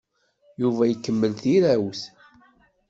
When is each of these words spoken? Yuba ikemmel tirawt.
Yuba 0.61 0.83
ikemmel 0.87 1.33
tirawt. 1.41 2.01